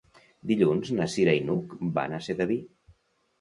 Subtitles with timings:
[0.51, 2.59] Dilluns na Cira i n'Hug van a Sedaví.